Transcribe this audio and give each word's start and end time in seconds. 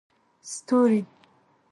ستوري 0.51 0.99